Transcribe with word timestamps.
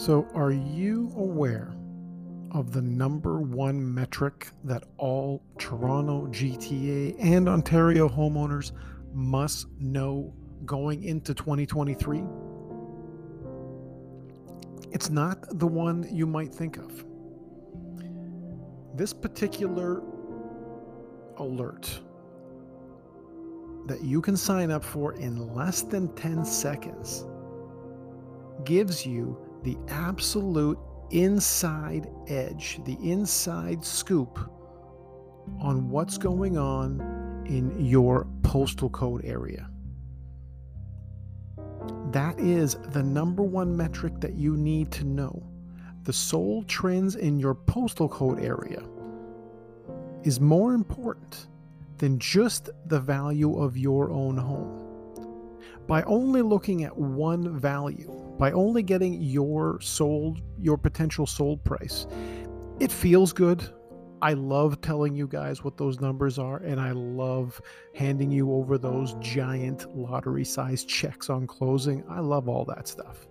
So, 0.00 0.26
are 0.32 0.50
you 0.50 1.12
aware 1.14 1.74
of 2.52 2.72
the 2.72 2.80
number 2.80 3.42
one 3.42 3.94
metric 3.94 4.48
that 4.64 4.84
all 4.96 5.42
Toronto, 5.58 6.26
GTA, 6.28 7.16
and 7.20 7.46
Ontario 7.46 8.08
homeowners 8.08 8.72
must 9.12 9.66
know 9.78 10.32
going 10.64 11.04
into 11.04 11.34
2023? 11.34 12.22
It's 14.90 15.10
not 15.10 15.58
the 15.58 15.66
one 15.66 16.08
you 16.10 16.26
might 16.26 16.54
think 16.54 16.78
of. 16.78 17.04
This 18.94 19.12
particular 19.12 20.02
alert 21.36 22.00
that 23.86 24.02
you 24.02 24.22
can 24.22 24.38
sign 24.38 24.70
up 24.70 24.82
for 24.82 25.12
in 25.12 25.54
less 25.54 25.82
than 25.82 26.08
10 26.14 26.46
seconds 26.46 27.26
gives 28.64 29.04
you 29.04 29.38
the 29.62 29.76
absolute 29.88 30.78
inside 31.10 32.08
edge, 32.28 32.80
the 32.84 32.96
inside 33.02 33.84
scoop 33.84 34.38
on 35.60 35.90
what's 35.90 36.18
going 36.18 36.56
on 36.56 37.00
in 37.46 37.84
your 37.84 38.26
postal 38.42 38.88
code 38.90 39.24
area. 39.24 39.68
That 42.12 42.38
is 42.38 42.76
the 42.90 43.02
number 43.02 43.42
one 43.42 43.76
metric 43.76 44.14
that 44.20 44.34
you 44.34 44.56
need 44.56 44.90
to 44.92 45.04
know. 45.04 45.42
The 46.04 46.12
sold 46.12 46.68
trends 46.68 47.16
in 47.16 47.38
your 47.38 47.54
postal 47.54 48.08
code 48.08 48.40
area 48.40 48.82
is 50.22 50.40
more 50.40 50.74
important 50.74 51.48
than 51.98 52.18
just 52.18 52.70
the 52.86 53.00
value 53.00 53.60
of 53.60 53.76
your 53.76 54.10
own 54.10 54.36
home. 54.36 54.89
By 55.90 56.04
only 56.04 56.40
looking 56.40 56.84
at 56.84 56.96
one 56.96 57.58
value, 57.58 58.12
by 58.38 58.52
only 58.52 58.80
getting 58.80 59.20
your 59.20 59.80
sold, 59.80 60.40
your 60.56 60.78
potential 60.78 61.26
sold 61.26 61.64
price, 61.64 62.06
it 62.78 62.92
feels 62.92 63.32
good. 63.32 63.68
I 64.22 64.34
love 64.34 64.80
telling 64.82 65.16
you 65.16 65.26
guys 65.26 65.64
what 65.64 65.76
those 65.76 66.00
numbers 66.00 66.38
are, 66.38 66.58
and 66.58 66.80
I 66.80 66.92
love 66.92 67.60
handing 67.92 68.30
you 68.30 68.52
over 68.52 68.78
those 68.78 69.14
giant 69.14 69.92
lottery 69.98 70.44
sized 70.44 70.88
checks 70.88 71.28
on 71.28 71.48
closing. 71.48 72.04
I 72.08 72.20
love 72.20 72.48
all 72.48 72.64
that 72.66 72.86
stuff. 72.86 73.26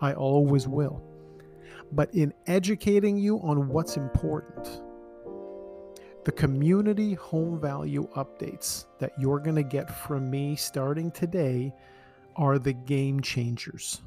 I 0.00 0.14
always 0.14 0.66
will. 0.66 1.02
But 1.92 2.14
in 2.14 2.32
educating 2.46 3.18
you 3.18 3.38
on 3.40 3.68
what's 3.68 3.98
important, 3.98 4.80
the 6.24 6.32
community 6.32 7.12
home 7.12 7.60
value 7.60 8.08
updates 8.16 8.86
that 8.98 9.12
you're 9.18 9.40
going 9.40 9.56
to 9.56 9.62
get 9.62 9.94
from 10.06 10.30
me 10.30 10.56
starting 10.56 11.10
today 11.10 11.74
are 12.38 12.58
the 12.58 12.72
game 12.72 13.20
changers. 13.20 14.00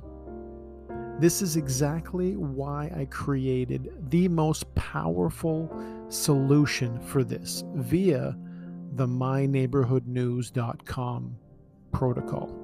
This 1.19 1.43
is 1.43 1.57
exactly 1.57 2.35
why 2.35 2.91
I 2.95 3.05
created 3.05 3.93
the 4.09 4.27
most 4.27 4.73
powerful 4.73 5.71
solution 6.09 6.99
for 6.99 7.23
this 7.23 7.63
via 7.75 8.35
the 8.93 9.05
myneighborhoodnews.com 9.05 11.37
protocol. 11.91 12.57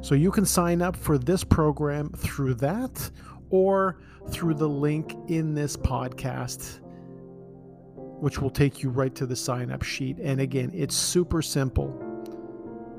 So 0.00 0.14
you 0.14 0.30
can 0.30 0.46
sign 0.46 0.80
up 0.80 0.96
for 0.96 1.18
this 1.18 1.44
program 1.44 2.08
through 2.16 2.54
that 2.54 3.10
or 3.50 3.98
through 4.30 4.54
the 4.54 4.68
link 4.68 5.14
in 5.28 5.54
this 5.54 5.76
podcast, 5.76 6.80
which 8.20 8.40
will 8.40 8.48
take 8.48 8.82
you 8.82 8.88
right 8.88 9.14
to 9.14 9.26
the 9.26 9.36
sign 9.36 9.70
up 9.70 9.82
sheet. 9.82 10.16
And 10.18 10.40
again, 10.40 10.70
it's 10.72 10.96
super 10.96 11.42
simple. 11.42 11.94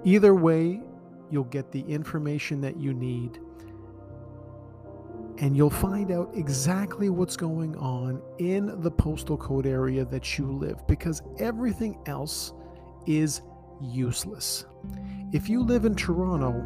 Either 0.03 0.35
way, 0.35 0.81
you'll 1.31 1.43
get 1.45 1.71
the 1.71 1.81
information 1.81 2.61
that 2.61 2.77
you 2.77 2.93
need 2.93 3.39
and 5.41 5.57
you'll 5.57 5.69
find 5.69 6.11
out 6.11 6.29
exactly 6.35 7.09
what's 7.09 7.35
going 7.35 7.75
on 7.77 8.21
in 8.37 8.79
the 8.81 8.91
postal 8.91 9.37
code 9.37 9.65
area 9.65 10.05
that 10.05 10.37
you 10.37 10.45
live 10.45 10.85
because 10.87 11.23
everything 11.39 11.97
else 12.05 12.53
is 13.07 13.41
useless. 13.81 14.65
If 15.31 15.49
you 15.49 15.63
live 15.63 15.85
in 15.85 15.95
Toronto, 15.95 16.63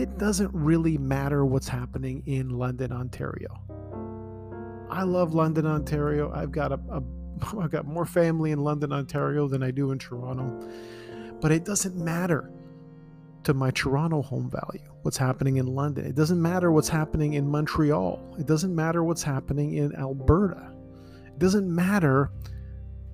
it 0.00 0.18
doesn't 0.18 0.50
really 0.54 0.96
matter 0.96 1.44
what's 1.44 1.68
happening 1.68 2.22
in 2.26 2.50
London, 2.50 2.90
Ontario. 2.90 3.48
I 4.90 5.02
love 5.02 5.34
London, 5.34 5.66
Ontario. 5.66 6.32
I've 6.32 6.52
got 6.52 6.72
a, 6.72 6.80
a 6.90 7.02
I've 7.60 7.70
got 7.70 7.86
more 7.86 8.06
family 8.06 8.50
in 8.50 8.60
London, 8.60 8.92
Ontario 8.92 9.46
than 9.46 9.62
I 9.62 9.70
do 9.70 9.90
in 9.90 9.98
Toronto. 9.98 10.70
But 11.40 11.52
it 11.52 11.66
doesn't 11.66 11.96
matter 11.96 12.50
to 13.46 13.54
my 13.54 13.70
Toronto 13.70 14.22
home 14.22 14.50
value, 14.50 14.90
what's 15.02 15.16
happening 15.16 15.58
in 15.58 15.66
London. 15.66 16.04
It 16.04 16.16
doesn't 16.16 16.42
matter 16.42 16.72
what's 16.72 16.88
happening 16.88 17.34
in 17.34 17.48
Montreal. 17.48 18.36
It 18.40 18.46
doesn't 18.46 18.74
matter 18.74 19.04
what's 19.04 19.22
happening 19.22 19.74
in 19.74 19.94
Alberta. 19.94 20.72
It 21.28 21.38
doesn't 21.38 21.72
matter 21.72 22.32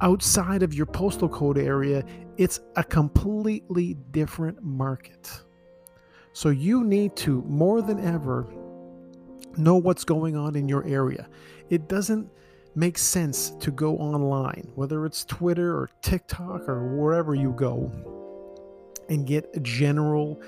outside 0.01 0.63
of 0.63 0.73
your 0.73 0.87
postal 0.87 1.29
code 1.29 1.59
area. 1.59 2.03
It's 2.39 2.61
a 2.77 2.83
completely 2.83 3.99
different 4.11 4.63
market. 4.63 5.31
So 6.33 6.49
you 6.49 6.83
need 6.83 7.15
to, 7.17 7.43
more 7.43 7.83
than 7.83 8.03
ever, 8.03 8.51
know 9.59 9.77
what's 9.77 10.03
going 10.03 10.35
on 10.35 10.57
in 10.57 10.67
your 10.67 10.87
area. 10.87 11.29
It 11.69 11.91
doesn't 11.91 12.27
make 12.75 12.97
sense 12.97 13.51
to 13.61 13.71
go 13.71 13.99
online, 13.99 14.73
whether 14.77 15.05
it's 15.05 15.27
Twitter 15.27 15.75
or 15.75 15.91
TikTok 16.01 16.71
or 16.71 16.97
wherever 16.97 17.35
you 17.35 17.53
go 17.53 17.93
and 19.09 19.27
get 19.27 19.63
general 19.63 20.41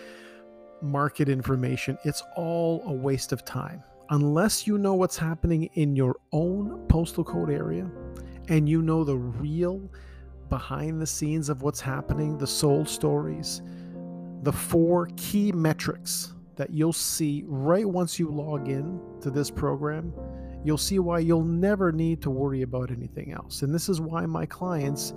market 0.83 1.29
information, 1.29 1.99
it's 2.05 2.23
all 2.37 2.83
a 2.87 2.93
waste 2.93 3.33
of 3.33 3.45
time. 3.45 3.83
Unless 4.11 4.67
you 4.67 4.77
know 4.77 4.95
what's 4.95 5.17
happening 5.17 5.65
in 5.75 5.97
your 5.97 6.17
own 6.33 6.87
postal 6.89 7.25
code 7.25 7.51
area 7.51 7.91
and 8.49 8.69
you 8.69 8.83
know 8.83 9.03
the 9.03 9.17
real 9.17 9.91
behind 10.51 11.01
the 11.01 11.07
scenes 11.07 11.49
of 11.49 11.63
what's 11.63 11.81
happening, 11.81 12.37
the 12.37 12.47
sold 12.47 12.89
stories, 12.89 13.63
the 14.43 14.53
four 14.53 15.09
key 15.17 15.53
metrics 15.53 16.35
that 16.57 16.71
you'll 16.71 16.93
see 16.93 17.45
right 17.47 17.89
once 17.89 18.19
you 18.19 18.29
log 18.29 18.69
in 18.69 19.01
to 19.21 19.31
this 19.31 19.51
program, 19.51 20.13
you'll 20.65 20.79
see 20.79 20.99
why 20.99 21.19
you'll 21.19 21.43
never 21.43 21.91
need 21.91 22.21
to 22.23 22.31
worry 22.31 22.63
about 22.63 22.91
anything 22.91 23.33
else. 23.33 23.63
And 23.63 23.75
this 23.75 23.89
is 23.89 24.01
why 24.01 24.27
my 24.27 24.47
clients 24.47 25.15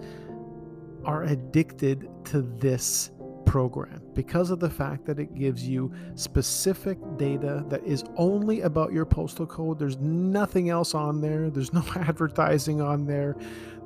are 1.04 1.24
addicted 1.24 2.10
to 2.26 2.42
this 2.42 3.12
program 3.48 4.02
because 4.14 4.52
of 4.52 4.60
the 4.60 4.70
fact 4.70 5.06
that 5.06 5.18
it 5.18 5.34
gives 5.34 5.68
you 5.68 5.92
specific 6.16 7.00
data 7.18 7.66
that 7.70 7.84
is 7.84 8.04
only 8.18 8.62
about 8.62 8.92
your 8.92 9.06
postal 9.06 9.48
code. 9.48 9.80
There's 9.80 9.98
nothing 9.98 10.70
else 10.70 10.94
on 10.94 11.22
there, 11.22 11.50
there's 11.50 11.74
no 11.74 11.84
advertising 11.96 12.82
on 12.82 13.08
there. 13.08 13.36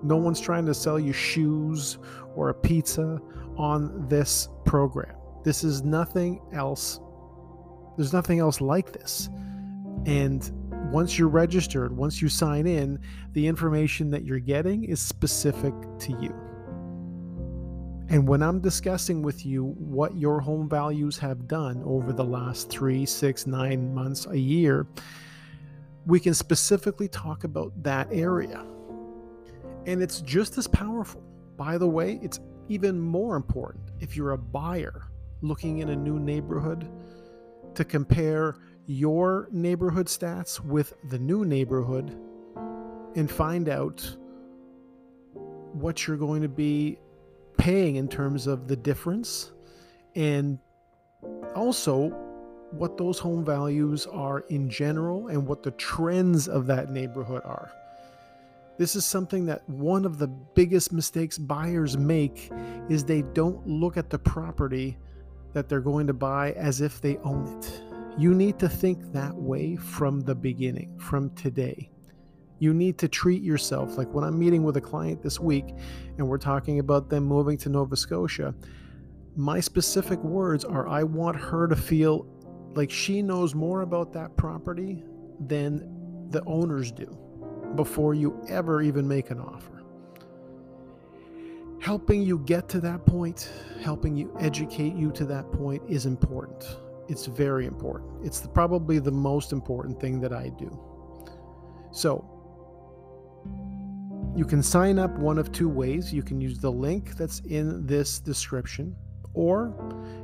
No 0.03 0.17
one's 0.17 0.41
trying 0.41 0.65
to 0.65 0.73
sell 0.73 0.99
you 0.99 1.13
shoes 1.13 1.99
or 2.35 2.49
a 2.49 2.53
pizza 2.53 3.21
on 3.55 4.07
this 4.09 4.49
program. 4.65 5.15
This 5.43 5.63
is 5.63 5.83
nothing 5.83 6.41
else. 6.51 6.99
There's 7.97 8.13
nothing 8.13 8.39
else 8.39 8.61
like 8.61 8.91
this. 8.91 9.29
And 10.07 10.49
once 10.91 11.19
you're 11.19 11.29
registered, 11.29 11.95
once 11.95 12.21
you 12.21 12.29
sign 12.29 12.65
in, 12.65 12.99
the 13.33 13.45
information 13.45 14.09
that 14.11 14.25
you're 14.25 14.39
getting 14.39 14.85
is 14.85 14.99
specific 14.99 15.73
to 15.99 16.11
you. 16.19 16.50
And 18.11 18.27
when 18.27 18.43
I'm 18.43 18.59
discussing 18.59 19.21
with 19.21 19.45
you 19.45 19.67
what 19.79 20.17
your 20.17 20.41
home 20.41 20.67
values 20.67 21.17
have 21.19 21.47
done 21.47 21.81
over 21.85 22.11
the 22.11 22.25
last 22.25 22.69
three, 22.69 23.05
six, 23.05 23.47
nine 23.47 23.93
months, 23.93 24.25
a 24.25 24.37
year, 24.37 24.85
we 26.05 26.19
can 26.19 26.33
specifically 26.33 27.07
talk 27.07 27.45
about 27.45 27.71
that 27.83 28.09
area. 28.11 28.65
And 29.85 30.03
it's 30.03 30.19
just 30.19 30.57
as 30.57 30.67
powerful. 30.67 31.23
By 31.55 31.77
the 31.77 31.87
way, 31.87 32.19
it's 32.21 32.41
even 32.67 32.99
more 32.99 33.37
important 33.37 33.85
if 34.01 34.17
you're 34.17 34.31
a 34.31 34.37
buyer 34.37 35.03
looking 35.41 35.77
in 35.77 35.87
a 35.87 35.95
new 35.95 36.19
neighborhood 36.19 36.89
to 37.75 37.85
compare 37.85 38.57
your 38.87 39.47
neighborhood 39.53 40.07
stats 40.07 40.59
with 40.59 40.95
the 41.07 41.17
new 41.17 41.45
neighborhood 41.45 42.13
and 43.15 43.31
find 43.31 43.69
out 43.69 44.17
what 45.71 46.05
you're 46.05 46.17
going 46.17 46.41
to 46.41 46.49
be 46.49 46.99
paying 47.61 47.97
in 47.97 48.07
terms 48.07 48.47
of 48.47 48.67
the 48.67 48.75
difference 48.75 49.51
and 50.15 50.57
also 51.55 52.09
what 52.71 52.97
those 52.97 53.19
home 53.19 53.45
values 53.45 54.07
are 54.07 54.39
in 54.49 54.67
general 54.67 55.27
and 55.27 55.45
what 55.45 55.61
the 55.61 55.69
trends 55.71 56.47
of 56.47 56.65
that 56.65 56.89
neighborhood 56.89 57.43
are. 57.45 57.71
This 58.79 58.95
is 58.95 59.05
something 59.05 59.45
that 59.45 59.61
one 59.69 60.05
of 60.05 60.17
the 60.17 60.25
biggest 60.27 60.91
mistakes 60.91 61.37
buyers 61.37 61.95
make 61.95 62.51
is 62.89 63.03
they 63.03 63.21
don't 63.21 63.67
look 63.67 63.95
at 63.95 64.09
the 64.09 64.17
property 64.17 64.97
that 65.53 65.69
they're 65.69 65.81
going 65.81 66.07
to 66.07 66.13
buy 66.13 66.53
as 66.53 66.81
if 66.81 66.99
they 66.99 67.17
own 67.17 67.45
it. 67.59 67.83
You 68.17 68.33
need 68.33 68.57
to 68.57 68.69
think 68.69 69.13
that 69.13 69.35
way 69.35 69.75
from 69.75 70.21
the 70.21 70.33
beginning, 70.33 70.97
from 70.97 71.29
today. 71.35 71.90
You 72.61 72.75
need 72.75 72.99
to 72.99 73.07
treat 73.07 73.41
yourself 73.41 73.97
like 73.97 74.13
when 74.13 74.23
I'm 74.23 74.37
meeting 74.37 74.61
with 74.61 74.77
a 74.77 74.81
client 74.81 75.23
this 75.23 75.39
week 75.39 75.73
and 76.19 76.27
we're 76.27 76.37
talking 76.37 76.77
about 76.77 77.09
them 77.09 77.23
moving 77.23 77.57
to 77.57 77.69
Nova 77.69 77.95
Scotia, 77.95 78.53
my 79.35 79.59
specific 79.59 80.19
words 80.19 80.63
are 80.63 80.87
I 80.87 81.01
want 81.01 81.37
her 81.37 81.67
to 81.67 81.75
feel 81.75 82.27
like 82.75 82.91
she 82.91 83.23
knows 83.23 83.55
more 83.55 83.81
about 83.81 84.13
that 84.13 84.37
property 84.37 85.03
than 85.47 86.27
the 86.29 86.43
owners 86.45 86.91
do 86.91 87.17
before 87.73 88.13
you 88.13 88.39
ever 88.47 88.83
even 88.83 89.07
make 89.07 89.31
an 89.31 89.39
offer. 89.39 89.81
Helping 91.79 92.21
you 92.21 92.37
get 92.45 92.69
to 92.69 92.79
that 92.81 93.07
point, 93.07 93.49
helping 93.81 94.15
you 94.15 94.37
educate 94.39 94.93
you 94.93 95.11
to 95.13 95.25
that 95.25 95.51
point 95.51 95.81
is 95.89 96.05
important. 96.05 96.77
It's 97.07 97.25
very 97.25 97.65
important. 97.65 98.23
It's 98.23 98.39
the, 98.39 98.49
probably 98.49 98.99
the 98.99 99.11
most 99.11 99.51
important 99.51 99.99
thing 99.99 100.21
that 100.21 100.31
I 100.31 100.49
do. 100.49 100.79
So, 101.91 102.37
you 104.35 104.45
can 104.45 104.63
sign 104.63 104.97
up 104.97 105.11
one 105.17 105.37
of 105.37 105.51
two 105.51 105.67
ways. 105.67 106.13
You 106.13 106.23
can 106.23 106.39
use 106.39 106.59
the 106.59 106.71
link 106.71 107.17
that's 107.17 107.41
in 107.41 107.85
this 107.85 108.19
description, 108.19 108.95
or 109.33 109.75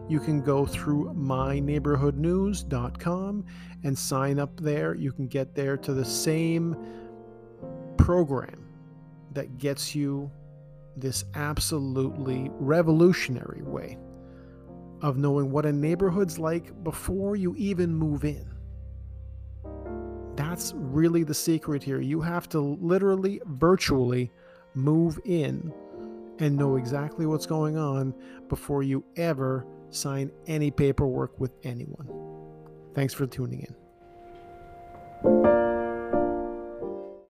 you 0.07 0.21
can 0.21 0.41
go 0.41 0.65
through 0.65 1.13
myneighborhoodnews.com 1.13 3.45
and 3.83 3.97
sign 3.97 4.39
up 4.39 4.57
there. 4.59 4.95
You 4.95 5.11
can 5.11 5.27
get 5.27 5.53
there 5.53 5.75
to 5.77 5.93
the 5.93 6.05
same 6.05 6.77
program 7.97 8.63
that 9.33 9.57
gets 9.57 9.93
you 9.93 10.31
this 10.95 11.25
absolutely 11.35 12.49
revolutionary 12.53 13.61
way 13.61 13.97
of 15.01 15.17
knowing 15.17 15.51
what 15.51 15.65
a 15.65 15.71
neighborhood's 15.71 16.39
like 16.39 16.81
before 16.83 17.35
you 17.35 17.53
even 17.57 17.93
move 17.93 18.23
in. 18.23 18.56
That's 20.57 20.73
really 20.75 21.23
the 21.23 21.35
secret 21.35 21.83
here. 21.83 22.01
You 22.01 22.19
have 22.19 22.49
to 22.49 22.59
literally, 22.59 23.39
virtually 23.45 24.31
move 24.73 25.19
in 25.23 25.71
and 26.39 26.57
know 26.57 26.77
exactly 26.77 27.27
what's 27.27 27.45
going 27.45 27.77
on 27.77 28.11
before 28.49 28.81
you 28.81 29.03
ever 29.17 29.67
sign 29.91 30.31
any 30.47 30.71
paperwork 30.71 31.39
with 31.39 31.53
anyone. 31.61 32.09
Thanks 32.95 33.13
for 33.13 33.27
tuning 33.27 33.59
in. 33.59 33.86